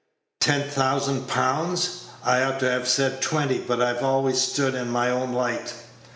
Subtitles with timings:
[0.39, 5.11] "Ten thousand pounds!" "I ought to have said twenty, but I've always stood in my
[5.11, 5.75] own light."